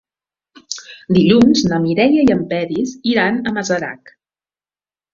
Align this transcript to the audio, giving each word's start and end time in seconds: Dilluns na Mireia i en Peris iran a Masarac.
Dilluns 1.17 1.61
na 1.73 1.79
Mireia 1.85 2.25
i 2.31 2.35
en 2.39 2.43
Peris 2.57 2.97
iran 3.15 3.41
a 3.47 3.57
Masarac. 3.61 4.15